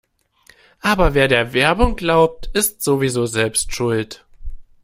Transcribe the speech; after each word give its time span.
Aber 0.81 1.13
wer 1.13 1.27
der 1.27 1.53
Werbung 1.53 1.95
glaubt, 1.95 2.47
ist 2.55 2.81
sowieso 2.81 3.27
selbst 3.27 3.75
schuld. 3.75 4.25